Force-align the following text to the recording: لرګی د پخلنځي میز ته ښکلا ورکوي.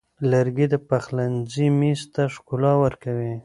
لرګی 0.31 0.65
د 0.73 0.75
پخلنځي 0.87 1.67
میز 1.79 2.01
ته 2.13 2.23
ښکلا 2.33 2.73
ورکوي. 2.83 3.33